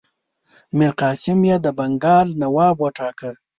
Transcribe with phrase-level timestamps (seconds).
[0.77, 3.31] میرقاسم یې د بنګال نواب وټاکه.